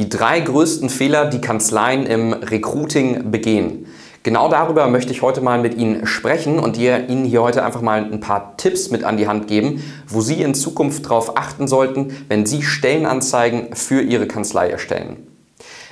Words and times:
Die 0.00 0.08
drei 0.08 0.40
größten 0.40 0.88
Fehler, 0.88 1.26
die 1.26 1.42
Kanzleien 1.42 2.06
im 2.06 2.32
Recruiting 2.32 3.30
begehen. 3.30 3.84
Genau 4.22 4.48
darüber 4.48 4.88
möchte 4.88 5.12
ich 5.12 5.20
heute 5.20 5.42
mal 5.42 5.60
mit 5.60 5.76
Ihnen 5.76 6.06
sprechen 6.06 6.58
und 6.58 6.78
Ihnen 6.78 7.26
hier 7.26 7.42
heute 7.42 7.62
einfach 7.62 7.82
mal 7.82 8.02
ein 8.10 8.18
paar 8.18 8.56
Tipps 8.56 8.90
mit 8.90 9.04
an 9.04 9.18
die 9.18 9.28
Hand 9.28 9.46
geben, 9.46 9.82
wo 10.08 10.22
Sie 10.22 10.40
in 10.40 10.54
Zukunft 10.54 11.04
darauf 11.04 11.36
achten 11.36 11.68
sollten, 11.68 12.16
wenn 12.28 12.46
Sie 12.46 12.62
Stellenanzeigen 12.62 13.76
für 13.76 14.00
Ihre 14.00 14.26
Kanzlei 14.26 14.70
erstellen. 14.70 15.29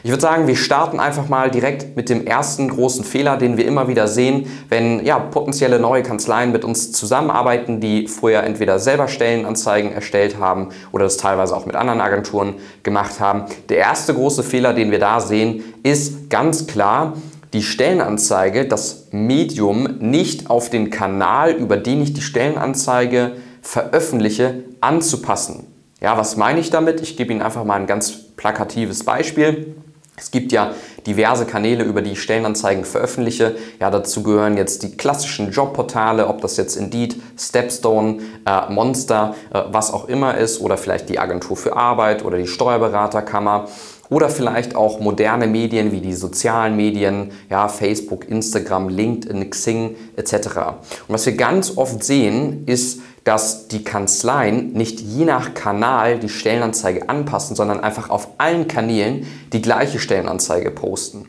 Ich 0.05 0.11
würde 0.11 0.23
sagen, 0.23 0.46
wir 0.46 0.55
starten 0.55 1.01
einfach 1.01 1.29
mal 1.29 1.51
direkt 1.51 1.96
mit 1.96 2.09
dem 2.09 2.25
ersten 2.25 2.69
großen 2.69 3.03
Fehler, 3.03 3.37
den 3.37 3.57
wir 3.57 3.67
immer 3.67 3.89
wieder 3.89 4.07
sehen, 4.07 4.47
wenn 4.69 5.05
ja, 5.05 5.19
potenzielle 5.19 5.80
neue 5.80 6.05
Kanzleien 6.05 6.53
mit 6.53 6.65
uns 6.65 6.93
zusammenarbeiten, 6.93 7.80
die 7.80 8.07
vorher 8.07 8.45
entweder 8.45 8.79
selber 8.79 9.09
Stellenanzeigen 9.09 9.91
erstellt 9.91 10.39
haben 10.39 10.69
oder 10.93 11.03
das 11.05 11.16
teilweise 11.16 11.57
auch 11.57 11.66
mit 11.66 11.75
anderen 11.75 12.01
Agenturen 12.01 12.55
gemacht 12.84 13.19
haben. 13.19 13.47
Der 13.70 13.79
erste 13.79 14.15
große 14.15 14.45
Fehler, 14.45 14.73
den 14.73 14.92
wir 14.92 15.01
da 15.01 15.19
sehen, 15.19 15.65
ist 15.83 16.30
ganz 16.30 16.69
klar, 16.69 17.15
die 17.53 17.65
Stellenanzeige, 17.65 18.67
das 18.67 19.09
Medium 19.11 19.98
nicht 19.98 20.48
auf 20.48 20.70
den 20.70 20.91
Kanal, 20.91 21.53
über 21.53 21.77
den 21.77 22.03
ich 22.03 22.12
die 22.12 22.20
Stellenanzeige 22.20 23.33
veröffentliche, 23.62 24.62
anzupassen. 24.80 25.67
Ja, 26.01 26.17
was 26.17 26.37
meine 26.37 26.61
ich 26.61 26.70
damit? 26.70 27.01
Ich 27.01 27.17
gebe 27.17 27.33
Ihnen 27.33 27.42
einfach 27.42 27.65
mal 27.65 27.80
ein 27.80 27.89
ganz 27.89 28.12
plakatives 28.37 29.03
Beispiel. 29.03 29.75
Es 30.18 30.30
gibt 30.30 30.52
ja 30.52 30.72
diverse 31.06 31.46
Kanäle, 31.46 31.84
über 31.84 32.02
die 32.02 32.12
ich 32.12 32.22
Stellenanzeigen 32.22 32.84
veröffentliche. 32.84 33.56
Ja, 33.80 33.90
dazu 33.90 34.22
gehören 34.22 34.56
jetzt 34.56 34.82
die 34.82 34.96
klassischen 34.96 35.50
Jobportale, 35.50 36.27
ob 36.27 36.41
das 36.41 36.56
jetzt 36.56 36.77
Indeed, 36.77 37.16
Stepstone, 37.38 38.18
äh, 38.44 38.70
Monster, 38.70 39.34
äh, 39.52 39.62
was 39.70 39.92
auch 39.92 40.08
immer 40.08 40.36
ist, 40.36 40.60
oder 40.60 40.77
vielleicht 40.77 41.08
die 41.08 41.18
Agentur 41.18 41.56
für 41.56 41.77
Arbeit 41.77 42.24
oder 42.24 42.38
die 42.38 42.46
Steuerberaterkammer 42.46 43.68
oder 44.10 44.30
vielleicht 44.30 44.74
auch 44.74 45.00
moderne 45.00 45.47
Medien 45.47 45.92
wie 45.92 46.00
die 46.00 46.14
sozialen 46.14 46.77
Medien, 46.77 47.32
ja, 47.50 47.69
Facebook, 47.69 48.28
Instagram, 48.28 48.88
LinkedIn, 48.88 49.50
Xing 49.50 49.97
etc. 50.16 50.32
Und 50.32 51.14
was 51.14 51.27
wir 51.27 51.34
ganz 51.34 51.77
oft 51.77 52.03
sehen, 52.03 52.64
ist, 52.66 53.00
dass 53.29 53.69
die 53.69 53.84
Kanzleien 53.84 54.73
nicht 54.73 55.01
je 55.01 55.27
nach 55.27 55.53
Kanal 55.53 56.19
die 56.19 56.31
Stellenanzeige 56.31 57.11
anpassen, 57.11 57.57
sondern 57.57 57.81
einfach 57.81 58.09
auf 58.09 58.29
allen 58.39 58.69
Kanälen 58.69 59.27
die 59.53 59.61
gleiche 59.61 59.98
Stellenanzeige 59.98 60.71
posten. 60.71 61.29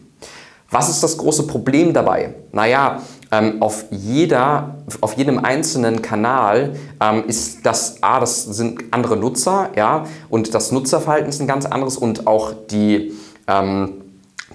Was 0.72 0.88
ist 0.88 1.04
das 1.04 1.18
große 1.18 1.46
Problem 1.46 1.92
dabei? 1.92 2.36
Naja, 2.54 3.02
ähm, 3.34 3.62
auf, 3.62 3.84
jeder, 3.92 4.78
auf 5.02 5.18
jedem 5.18 5.44
einzelnen 5.44 6.02
Kanal 6.02 6.78
ähm, 7.02 7.26
ist 7.28 7.66
das, 7.66 8.02
A, 8.02 8.22
das 8.22 8.46
sind 8.46 8.82
andere 8.92 9.18
Nutzer, 9.18 9.72
ja, 9.76 10.06
und 10.30 10.54
das 10.54 10.72
Nutzerverhalten 10.72 11.28
ist 11.28 11.42
ein 11.42 11.48
ganz 11.48 11.66
anderes 11.66 11.98
und 11.98 12.28
auch 12.28 12.54
die, 12.72 13.12
ähm, 13.46 13.96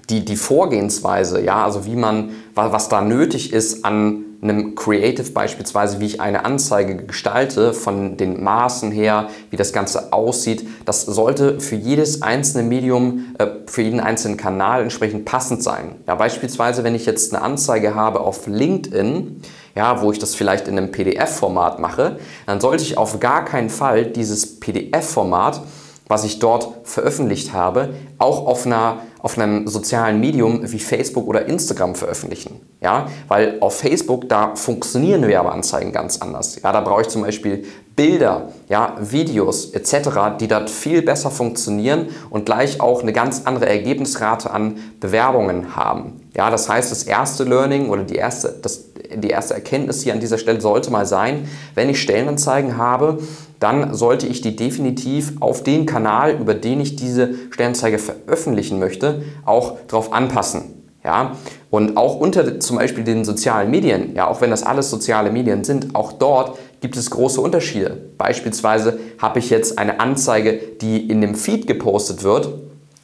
die, 0.08 0.24
die 0.24 0.36
Vorgehensweise, 0.36 1.42
ja, 1.42 1.62
also 1.62 1.84
wie 1.84 1.96
man, 1.96 2.30
was 2.54 2.88
da 2.88 3.02
nötig 3.02 3.52
ist 3.52 3.84
an 3.84 4.24
einem 4.44 4.74
Creative 4.74 5.30
beispielsweise, 5.30 6.00
wie 6.00 6.06
ich 6.06 6.20
eine 6.20 6.44
Anzeige 6.44 6.96
gestalte, 6.96 7.72
von 7.72 8.16
den 8.16 8.42
Maßen 8.42 8.92
her, 8.92 9.28
wie 9.50 9.56
das 9.56 9.72
Ganze 9.72 10.12
aussieht, 10.12 10.66
das 10.84 11.02
sollte 11.02 11.60
für 11.60 11.74
jedes 11.74 12.22
einzelne 12.22 12.62
Medium, 12.62 13.34
äh, 13.38 13.46
für 13.66 13.82
jeden 13.82 14.00
einzelnen 14.00 14.36
Kanal 14.36 14.82
entsprechend 14.82 15.24
passend 15.24 15.62
sein. 15.62 15.96
Ja, 16.06 16.14
beispielsweise, 16.14 16.84
wenn 16.84 16.94
ich 16.94 17.06
jetzt 17.06 17.34
eine 17.34 17.42
Anzeige 17.42 17.94
habe 17.94 18.20
auf 18.20 18.46
LinkedIn, 18.46 19.40
ja, 19.74 20.02
wo 20.02 20.12
ich 20.12 20.18
das 20.18 20.34
vielleicht 20.34 20.68
in 20.68 20.78
einem 20.78 20.92
PDF-Format 20.92 21.80
mache, 21.80 22.18
dann 22.46 22.60
sollte 22.60 22.84
ich 22.84 22.96
auf 22.96 23.18
gar 23.18 23.44
keinen 23.44 23.70
Fall 23.70 24.06
dieses 24.06 24.60
PDF-Format 24.60 25.62
was 26.06 26.24
ich 26.24 26.38
dort 26.38 26.86
veröffentlicht 26.86 27.52
habe, 27.52 27.94
auch 28.18 28.46
auf, 28.46 28.66
einer, 28.66 28.98
auf 29.20 29.38
einem 29.38 29.66
sozialen 29.66 30.20
Medium 30.20 30.60
wie 30.70 30.78
Facebook 30.78 31.26
oder 31.26 31.46
Instagram 31.46 31.94
veröffentlichen. 31.94 32.60
Ja? 32.84 33.08
Weil 33.26 33.56
auf 33.60 33.78
Facebook, 33.78 34.28
da 34.28 34.54
funktionieren 34.54 35.26
Werbeanzeigen 35.26 35.90
ganz 35.90 36.18
anders. 36.18 36.60
Ja? 36.62 36.70
Da 36.70 36.82
brauche 36.82 37.00
ich 37.00 37.08
zum 37.08 37.22
Beispiel 37.22 37.64
Bilder, 37.96 38.48
ja, 38.68 38.96
Videos 39.00 39.72
etc., 39.72 40.36
die 40.40 40.48
dort 40.48 40.68
viel 40.68 41.02
besser 41.02 41.30
funktionieren 41.30 42.08
und 42.28 42.44
gleich 42.44 42.80
auch 42.80 43.02
eine 43.02 43.12
ganz 43.12 43.42
andere 43.44 43.66
Ergebnisrate 43.66 44.50
an 44.50 44.76
Bewerbungen 45.00 45.76
haben. 45.76 46.20
Ja, 46.36 46.50
das 46.50 46.68
heißt, 46.68 46.90
das 46.90 47.04
erste 47.04 47.44
Learning 47.44 47.88
oder 47.88 48.02
die 48.02 48.16
erste, 48.16 48.54
das, 48.60 48.86
die 49.14 49.30
erste 49.30 49.54
Erkenntnis 49.54 50.02
hier 50.02 50.12
an 50.12 50.20
dieser 50.20 50.38
Stelle 50.38 50.60
sollte 50.60 50.90
mal 50.90 51.06
sein, 51.06 51.48
wenn 51.76 51.88
ich 51.88 52.02
Stellenanzeigen 52.02 52.76
habe, 52.76 53.18
dann 53.60 53.94
sollte 53.94 54.26
ich 54.26 54.40
die 54.40 54.56
definitiv 54.56 55.34
auf 55.40 55.62
den 55.62 55.86
Kanal, 55.86 56.32
über 56.32 56.54
den 56.54 56.80
ich 56.80 56.96
diese 56.96 57.30
Stellenanzeige 57.50 57.98
veröffentlichen 57.98 58.80
möchte, 58.80 59.22
auch 59.44 59.78
darauf 59.86 60.12
anpassen. 60.12 60.83
Ja? 61.04 61.36
Und 61.70 61.96
auch 61.96 62.16
unter 62.16 62.60
zum 62.60 62.76
Beispiel 62.76 63.04
den 63.04 63.24
sozialen 63.24 63.70
Medien, 63.70 64.14
ja, 64.14 64.26
auch 64.26 64.40
wenn 64.40 64.50
das 64.50 64.62
alles 64.62 64.90
soziale 64.90 65.30
Medien 65.30 65.64
sind, 65.64 65.94
auch 65.94 66.12
dort 66.12 66.58
gibt 66.80 66.96
es 66.96 67.10
große 67.10 67.40
Unterschiede. 67.40 67.96
Beispielsweise 68.18 68.98
habe 69.18 69.38
ich 69.38 69.50
jetzt 69.50 69.78
eine 69.78 70.00
Anzeige, 70.00 70.60
die 70.80 71.08
in 71.08 71.20
dem 71.20 71.34
Feed 71.34 71.66
gepostet 71.66 72.22
wird, 72.22 72.48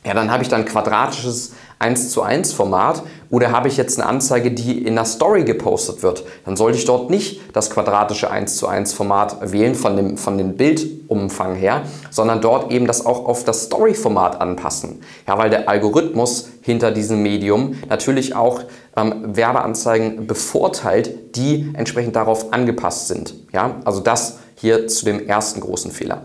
ja, 0.05 0.15
dann 0.15 0.31
habe 0.31 0.43
ich 0.43 0.49
dann 0.49 0.65
quadratisches 0.65 1.53
1 1.79 2.11
zu 2.11 2.23
1 2.23 2.53
Format 2.53 3.03
oder 3.31 3.53
habe 3.53 3.69
ich 3.69 3.77
jetzt 3.77 3.99
eine 3.99 4.09
Anzeige, 4.09 4.51
die 4.51 4.85
in 4.85 4.97
der 4.97 5.07
Story 5.07 5.45
gepostet 5.45 6.03
wird, 6.03 6.25
dann 6.45 6.57
sollte 6.57 6.79
ich 6.79 6.85
dort 6.85 7.11
nicht 7.11 7.41
das 7.55 7.71
quadratische 7.71 8.31
1 8.31 8.57
zu 8.57 8.67
1 8.67 8.93
Format 8.93 9.53
wählen 9.53 9.75
von 9.75 9.97
dem, 9.97 10.17
von 10.19 10.37
dem 10.37 10.57
Bildumfang 10.57 11.55
her, 11.55 11.83
sondern 12.11 12.41
dort 12.41 12.71
eben 12.71 12.87
das 12.87 13.05
auch 13.05 13.25
auf 13.27 13.45
das 13.45 13.65
Story-Format 13.65 14.41
anpassen. 14.41 15.01
Ja, 15.27 15.39
weil 15.39 15.49
der 15.49 15.69
Algorithmus 15.69 16.49
hinter 16.61 16.93
diesem 16.93 17.23
Medium 17.23 17.75
natürlich 17.89 18.35
auch 18.35 18.63
ähm, 18.97 19.37
Werbeanzeigen 19.37 20.27
bevorteilt, 20.27 21.37
die 21.37 21.71
entsprechend 21.75 22.17
darauf 22.17 22.53
angepasst 22.53 23.09
sind. 23.09 23.35
Ja, 23.53 23.77
also 23.85 24.01
das 24.01 24.39
hier 24.57 24.87
zu 24.89 25.07
dem 25.07 25.27
ersten 25.27 25.61
großen 25.61 25.91
Fehler. 25.91 26.23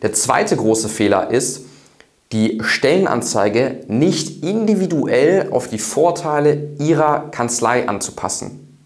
Der 0.00 0.12
zweite 0.12 0.56
große 0.56 0.88
Fehler 0.88 1.30
ist, 1.30 1.67
die 2.32 2.60
Stellenanzeige 2.62 3.80
nicht 3.88 4.44
individuell 4.44 5.48
auf 5.50 5.68
die 5.68 5.78
Vorteile 5.78 6.70
Ihrer 6.78 7.30
Kanzlei 7.30 7.88
anzupassen. 7.88 8.82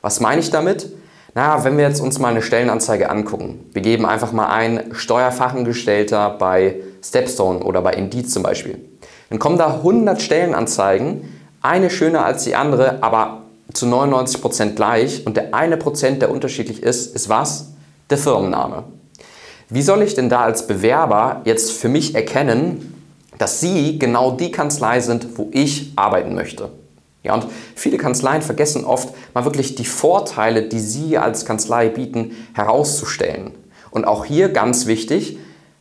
Was 0.00 0.20
meine 0.20 0.40
ich 0.40 0.50
damit? 0.50 0.92
Na, 1.34 1.64
wenn 1.64 1.76
wir 1.76 1.88
jetzt 1.88 2.00
uns 2.00 2.20
mal 2.20 2.28
eine 2.28 2.42
Stellenanzeige 2.42 3.10
angucken, 3.10 3.68
wir 3.72 3.82
geben 3.82 4.06
einfach 4.06 4.30
mal 4.30 4.46
ein 4.46 4.94
Steuerfachangestellter 4.94 6.30
bei 6.38 6.76
Stepstone 7.02 7.60
oder 7.60 7.82
bei 7.82 7.94
Indeed 7.94 8.30
zum 8.30 8.44
Beispiel, 8.44 8.78
dann 9.30 9.40
kommen 9.40 9.58
da 9.58 9.74
100 9.78 10.22
Stellenanzeigen, 10.22 11.28
eine 11.60 11.90
schöner 11.90 12.24
als 12.24 12.44
die 12.44 12.54
andere, 12.54 13.02
aber 13.02 13.42
zu 13.72 13.86
99% 13.86 14.74
gleich 14.74 15.26
und 15.26 15.36
der 15.36 15.54
eine 15.54 15.76
Prozent, 15.76 16.22
der 16.22 16.30
unterschiedlich 16.30 16.82
ist, 16.82 17.16
ist 17.16 17.28
was? 17.28 17.72
Der 18.10 18.18
Firmenname. 18.18 18.84
Wie 19.74 19.82
soll 19.82 20.02
ich 20.02 20.14
denn 20.14 20.28
da 20.28 20.42
als 20.42 20.68
Bewerber 20.68 21.40
jetzt 21.44 21.72
für 21.72 21.88
mich 21.88 22.14
erkennen, 22.14 22.94
dass 23.38 23.58
Sie 23.58 23.98
genau 23.98 24.30
die 24.30 24.52
Kanzlei 24.52 25.00
sind, 25.00 25.36
wo 25.36 25.48
ich 25.50 25.92
arbeiten 25.96 26.36
möchte? 26.36 26.70
Ja, 27.24 27.34
und 27.34 27.46
viele 27.74 27.96
Kanzleien 27.96 28.42
vergessen 28.42 28.84
oft 28.84 29.12
mal 29.34 29.44
wirklich 29.44 29.74
die 29.74 29.84
Vorteile, 29.84 30.62
die 30.68 30.78
sie 30.78 31.18
als 31.18 31.44
Kanzlei 31.44 31.88
bieten, 31.88 32.36
herauszustellen. 32.52 33.50
Und 33.90 34.04
auch 34.06 34.24
hier 34.24 34.50
ganz 34.50 34.86
wichtig, 34.86 35.38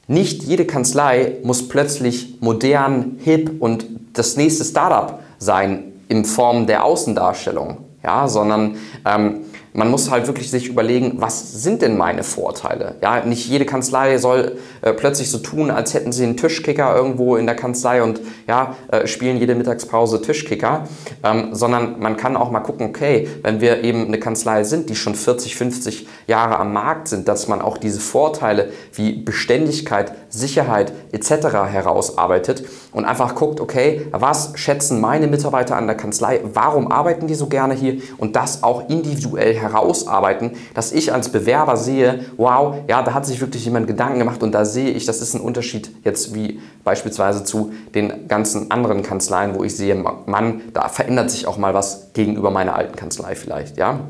nicht 0.08 0.42
jede 0.42 0.66
Kanzlei 0.66 1.34
muss 1.44 1.68
plötzlich 1.68 2.38
modern, 2.40 3.20
hip 3.20 3.52
und 3.60 3.86
das 4.14 4.38
nächste 4.38 4.66
Startup 4.66 5.20
sein 5.38 5.94
in 6.10 6.26
Form 6.26 6.66
der 6.66 6.84
Außendarstellung, 6.84 7.78
ja, 8.04 8.28
sondern 8.28 8.78
ähm, 9.06 9.42
man 9.74 9.90
muss 9.90 10.10
halt 10.12 10.28
wirklich 10.28 10.52
sich 10.52 10.68
überlegen, 10.68 11.14
was 11.16 11.64
sind 11.64 11.82
denn 11.82 11.98
meine 11.98 12.24
Vorteile? 12.24 12.96
Ja, 13.02 13.26
nicht 13.26 13.48
jede 13.48 13.66
Kanzlei 13.66 14.18
soll 14.20 14.58
äh, 14.82 14.94
plötzlich 14.94 15.32
so 15.32 15.40
tun, 15.40 15.72
als 15.72 15.94
hätten 15.94 16.12
sie 16.12 16.24
einen 16.24 16.38
Tischkicker 16.38 16.96
irgendwo 16.96 17.36
in 17.36 17.48
der 17.48 17.56
Kanzlei 17.56 18.04
und 18.04 18.22
ja, 18.48 18.76
äh, 18.92 19.08
spielen 19.08 19.38
jede 19.38 19.56
Mittagspause 19.56 20.22
Tischkicker, 20.22 20.88
ähm, 21.24 21.50
sondern 21.56 22.00
man 22.00 22.18
kann 22.18 22.38
auch 22.38 22.52
mal 22.52 22.60
gucken, 22.60 22.88
okay, 22.88 23.28
wenn 23.42 23.62
wir 23.62 23.84
eben 23.84 24.06
eine 24.06 24.20
Kanzlei 24.20 24.64
sind, 24.64 24.90
die 24.90 24.96
schon 24.96 25.16
40, 25.16 25.56
50 25.56 26.08
Jahre 26.28 26.60
am 26.60 26.72
Markt 26.72 27.08
sind, 27.08 27.28
dass 27.28 27.48
man 27.48 27.62
auch 27.62 27.78
diese 27.78 28.00
Vorteile 28.00 28.72
wie 28.94 29.14
Beständigkeit, 29.14 30.14
Sicherheit 30.30 30.94
etc. 31.12 31.48
herausarbeitet 31.68 32.64
und 32.92 33.06
einfach 33.06 33.34
guckt, 33.34 33.60
okay, 33.60 34.08
was 34.12 34.54
schätzen 34.56 35.02
meine 35.02 35.28
Mitarbeiter 35.28 35.76
an 35.76 35.88
der 35.88 35.98
Kanzlei, 35.98 36.42
warum 36.44 36.92
arbeiten 36.92 37.28
die 37.28 37.36
so 37.36 37.48
gerne 37.48 37.74
hier 37.74 37.98
und 38.18 38.36
das 38.36 38.62
auch 38.62 38.90
individuell 38.90 39.63
herausarbeiten, 39.64 40.52
dass 40.76 40.92
ich 40.92 41.12
als 41.12 41.30
Bewerber 41.30 41.78
sehe, 41.78 42.26
wow, 42.38 42.76
ja, 42.88 43.02
da 43.02 43.14
hat 43.16 43.26
sich 43.26 43.42
wirklich 43.42 43.66
jemand 43.66 43.88
Gedanken 43.88 44.20
gemacht 44.20 44.44
und 44.44 44.52
da 44.52 44.66
sehe 44.66 44.92
ich, 44.92 45.06
das 45.06 45.22
ist 45.22 45.34
ein 45.34 45.42
Unterschied 45.42 45.90
jetzt 46.04 46.36
wie 46.36 46.60
beispielsweise 46.84 47.44
zu 47.44 47.74
den 47.96 48.28
ganzen 48.28 48.70
anderen 48.70 49.02
Kanzleien, 49.02 49.56
wo 49.56 49.64
ich 49.64 49.76
sehe, 49.76 49.96
Mann, 49.96 50.62
da 50.74 50.88
verändert 50.90 51.32
sich 51.32 51.48
auch 51.48 51.58
mal 51.58 51.74
was 51.74 52.14
gegenüber 52.14 52.52
meiner 52.52 52.76
alten 52.76 52.96
Kanzlei 52.96 53.34
vielleicht, 53.36 53.78
ja. 53.78 54.02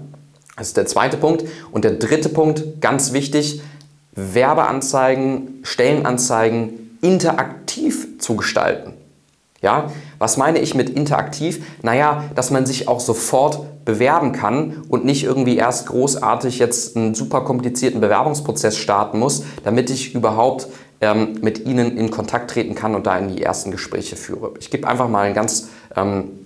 Das 0.58 0.68
ist 0.68 0.78
der 0.78 0.86
zweite 0.86 1.18
Punkt. 1.18 1.46
Und 1.72 1.84
der 1.84 1.94
dritte 1.94 2.30
Punkt, 2.30 2.80
ganz 2.80 3.12
wichtig, 3.12 3.62
Werbeanzeigen, 4.16 5.60
Stellenanzeigen 5.64 6.98
interaktiv 7.02 8.20
zu 8.20 8.36
gestalten. 8.36 8.94
Ja, 9.62 9.92
was 10.24 10.38
meine 10.38 10.60
ich 10.60 10.74
mit 10.74 10.90
interaktiv? 10.90 11.66
Naja, 11.82 12.24
dass 12.34 12.50
man 12.50 12.66
sich 12.66 12.88
auch 12.88 13.02
sofort 13.02 13.84
bewerben 13.84 14.32
kann 14.32 14.84
und 14.88 15.04
nicht 15.04 15.26
irgendwie 15.26 15.58
erst 15.58 15.88
großartig 15.88 16.60
jetzt 16.60 16.96
einen 16.96 17.14
super 17.14 17.42
komplizierten 17.42 18.00
Bewerbungsprozess 18.00 18.78
starten 18.78 19.20
muss, 19.20 19.44
damit 19.66 19.90
ich 19.90 20.16
überhaupt 20.16 20.70
ähm, 21.02 21.40
mit 21.42 21.66
Ihnen 21.66 21.98
in 21.98 22.10
Kontakt 22.10 22.52
treten 22.52 22.74
kann 22.74 22.96
und 22.96 23.06
da 23.06 23.18
in 23.18 23.36
die 23.36 23.44
ersten 23.44 23.70
Gespräche 23.70 24.16
führe. 24.16 24.54
Ich 24.62 24.72
gebe 24.72 24.88
einfach 24.88 25.10
mal 25.10 25.26
ein 25.26 25.34
ganz 25.34 25.68
ähm, 25.94 26.46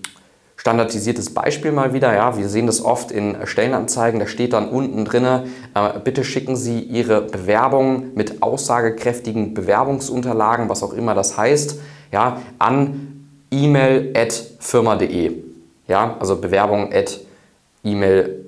standardisiertes 0.56 1.36
Beispiel 1.36 1.72
mal 1.72 1.94
wieder. 1.94 2.16
Ja, 2.16 2.36
wir 2.36 2.50
sehen 2.50 2.66
das 2.66 2.84
oft 2.84 3.12
in 3.12 3.38
Stellenanzeigen. 3.46 4.20
Da 4.20 4.26
steht 4.26 4.54
dann 4.54 4.70
unten 4.70 5.06
drin, 5.06 5.24
äh, 5.24 6.00
bitte 6.04 6.24
schicken 6.24 6.56
Sie 6.56 6.80
Ihre 6.80 7.22
Bewerbung 7.22 8.16
mit 8.16 8.42
aussagekräftigen 8.42 9.54
Bewerbungsunterlagen, 9.54 10.68
was 10.68 10.82
auch 10.82 10.94
immer 10.94 11.14
das 11.14 11.38
heißt, 11.38 11.80
ja, 12.12 12.42
an 12.58 13.07
e-mail@firma.de. 13.52 15.32
Ja, 15.88 16.18
also 16.20 16.36
Bewerbung 16.36 16.94
at 16.94 17.20
e-mail 17.84 18.46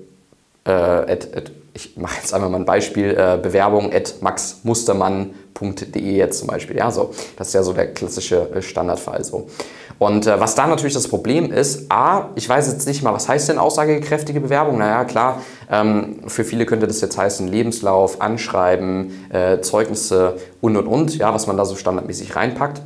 äh, 0.65 0.71
at, 0.71 1.35
at, 1.35 1.51
ich 1.73 1.95
mache 1.97 2.17
jetzt 2.17 2.33
einmal 2.33 2.49
mal 2.49 2.57
ein 2.57 2.65
Beispiel, 2.65 3.11
äh, 3.11 3.37
Bewerbung 3.41 3.93
at 3.93 4.15
maxmustermann.de 4.21 6.01
jetzt 6.01 6.39
zum 6.39 6.47
Beispiel. 6.47 6.77
Ja, 6.77 6.91
so, 6.91 7.13
das 7.37 7.47
ist 7.49 7.53
ja 7.53 7.63
so 7.63 7.73
der 7.73 7.93
klassische 7.93 8.49
äh, 8.53 8.61
Standardfall. 8.61 9.23
So. 9.23 9.47
Und 9.97 10.27
äh, 10.27 10.39
was 10.39 10.55
da 10.55 10.67
natürlich 10.67 10.93
das 10.93 11.07
Problem 11.07 11.51
ist, 11.51 11.91
A, 11.91 12.29
ich 12.35 12.47
weiß 12.47 12.71
jetzt 12.71 12.87
nicht 12.87 13.03
mal, 13.03 13.13
was 13.13 13.27
heißt 13.27 13.49
denn 13.49 13.57
aussagekräftige 13.57 14.39
Bewerbung? 14.39 14.77
Naja, 14.77 15.03
klar, 15.03 15.41
ähm, 15.69 16.21
für 16.27 16.43
viele 16.43 16.65
könnte 16.65 16.87
das 16.87 17.01
jetzt 17.01 17.17
heißen 17.17 17.47
Lebenslauf, 17.47 18.21
Anschreiben, 18.21 19.27
äh, 19.29 19.59
Zeugnisse 19.61 20.37
und 20.61 20.77
und 20.77 20.87
und, 20.87 21.17
ja, 21.17 21.33
was 21.33 21.47
man 21.47 21.57
da 21.57 21.65
so 21.65 21.75
standardmäßig 21.75 22.35
reinpackt. 22.35 22.81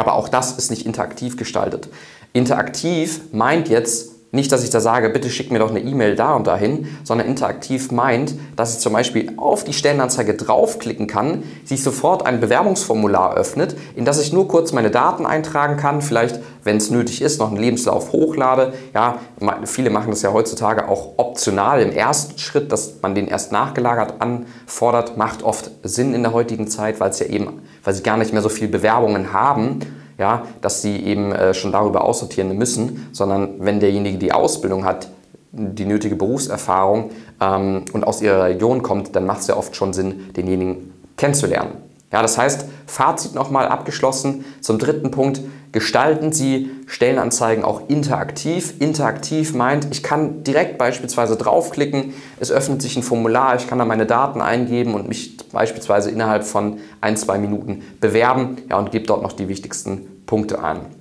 Aber 0.00 0.14
auch 0.14 0.30
das 0.30 0.52
ist 0.52 0.70
nicht 0.70 0.86
interaktiv 0.86 1.36
gestaltet. 1.36 1.90
Interaktiv 2.32 3.20
meint 3.32 3.68
jetzt 3.68 4.12
nicht, 4.32 4.52
dass 4.52 4.62
ich 4.62 4.70
da 4.70 4.78
sage, 4.78 5.10
bitte 5.10 5.28
schick 5.28 5.50
mir 5.50 5.58
doch 5.58 5.70
eine 5.70 5.80
E-Mail 5.80 6.14
da 6.14 6.34
und 6.34 6.46
dahin, 6.46 6.86
sondern 7.02 7.26
interaktiv 7.26 7.90
meint, 7.90 8.34
dass 8.54 8.74
ich 8.74 8.80
zum 8.80 8.92
Beispiel 8.92 9.32
auf 9.36 9.64
die 9.64 9.72
Stellenanzeige 9.72 10.34
draufklicken 10.34 11.08
kann, 11.08 11.42
sich 11.64 11.82
sofort 11.82 12.24
ein 12.26 12.38
Bewerbungsformular 12.38 13.34
öffnet, 13.34 13.76
in 13.96 14.04
das 14.04 14.20
ich 14.20 14.32
nur 14.32 14.46
kurz 14.46 14.72
meine 14.72 14.92
Daten 14.92 15.26
eintragen 15.26 15.76
kann, 15.76 16.00
vielleicht, 16.00 16.38
wenn 16.62 16.76
es 16.76 16.90
nötig 16.90 17.22
ist, 17.22 17.40
noch 17.40 17.48
einen 17.48 17.56
Lebenslauf 17.56 18.12
hochlade. 18.12 18.72
Ja, 18.94 19.18
viele 19.64 19.90
machen 19.90 20.10
das 20.10 20.22
ja 20.22 20.32
heutzutage 20.32 20.88
auch 20.88 21.14
optional 21.16 21.82
im 21.82 21.90
ersten 21.90 22.38
Schritt, 22.38 22.70
dass 22.70 23.02
man 23.02 23.16
den 23.16 23.26
erst 23.26 23.50
nachgelagert 23.50 24.20
anfordert, 24.20 25.16
macht 25.16 25.42
oft 25.42 25.72
Sinn 25.82 26.14
in 26.14 26.22
der 26.22 26.32
heutigen 26.32 26.68
Zeit, 26.68 27.00
weil 27.00 27.10
es 27.10 27.18
ja 27.18 27.26
eben, 27.26 27.62
weil 27.82 27.94
sie 27.94 28.04
gar 28.04 28.16
nicht 28.16 28.32
mehr 28.32 28.42
so 28.42 28.48
viele 28.48 28.70
Bewerbungen 28.70 29.32
haben 29.32 29.80
ja, 30.20 30.44
dass 30.60 30.82
sie 30.82 30.96
eben 30.98 31.32
äh, 31.32 31.54
schon 31.54 31.72
darüber 31.72 32.04
aussortieren 32.04 32.56
müssen, 32.56 33.08
sondern 33.10 33.54
wenn 33.58 33.80
derjenige 33.80 34.18
die 34.18 34.32
Ausbildung 34.32 34.84
hat, 34.84 35.08
die 35.50 35.86
nötige 35.86 36.14
Berufserfahrung 36.14 37.10
ähm, 37.40 37.86
und 37.92 38.04
aus 38.04 38.22
ihrer 38.22 38.44
Region 38.44 38.82
kommt, 38.82 39.16
dann 39.16 39.26
macht 39.26 39.40
es 39.40 39.46
ja 39.48 39.56
oft 39.56 39.74
schon 39.74 39.92
Sinn, 39.92 40.32
denjenigen 40.36 40.92
kennenzulernen. 41.16 41.72
Ja, 42.12 42.22
das 42.22 42.38
heißt, 42.38 42.66
Fazit 42.86 43.34
nochmal 43.34 43.68
abgeschlossen. 43.68 44.44
Zum 44.60 44.78
dritten 44.78 45.10
Punkt, 45.10 45.40
gestalten 45.72 46.32
Sie 46.32 46.70
Stellenanzeigen 46.86 47.64
auch 47.64 47.88
interaktiv. 47.88 48.74
Interaktiv 48.80 49.54
meint, 49.54 49.88
ich 49.90 50.02
kann 50.02 50.42
direkt 50.42 50.78
beispielsweise 50.78 51.36
draufklicken, 51.36 52.14
es 52.40 52.50
öffnet 52.50 52.82
sich 52.82 52.96
ein 52.96 53.02
Formular, 53.02 53.56
ich 53.56 53.66
kann 53.66 53.78
da 53.78 53.84
meine 53.84 54.06
Daten 54.06 54.40
eingeben 54.40 54.94
und 54.94 55.08
mich 55.08 55.36
beispielsweise 55.52 56.10
innerhalb 56.10 56.44
von 56.44 56.78
ein, 57.00 57.16
zwei 57.16 57.38
Minuten 57.38 57.82
bewerben 58.00 58.56
ja, 58.68 58.78
und 58.78 58.90
gebe 58.90 59.06
dort 59.06 59.22
noch 59.22 59.32
die 59.32 59.48
wichtigsten 59.48 60.24
Punkte 60.26 60.60
an. 60.60 60.99